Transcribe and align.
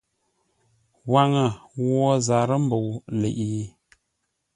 Waŋə 1.11 1.43
ghwo 1.83 2.07
zarə́ 2.25 2.59
mbə̂u 2.65 2.91
ləiʼi? 3.19 3.61